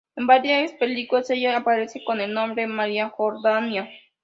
En 0.15 0.25
varias 0.25 0.71
películas 0.71 1.29
ella 1.29 1.55
aparece 1.55 2.03
con 2.03 2.21
el 2.21 2.33
nombre 2.33 2.65
Maria 2.65 3.09
Jordania. 3.09 3.87